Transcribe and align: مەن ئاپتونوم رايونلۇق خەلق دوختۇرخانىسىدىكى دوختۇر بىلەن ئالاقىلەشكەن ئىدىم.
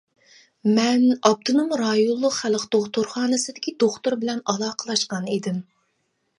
مەن 0.77 1.03
ئاپتونوم 1.29 1.75
رايونلۇق 1.81 2.33
خەلق 2.39 2.65
دوختۇرخانىسىدىكى 2.77 3.77
دوختۇر 3.85 4.19
بىلەن 4.25 4.43
ئالاقىلەشكەن 4.55 5.33
ئىدىم. 5.37 5.65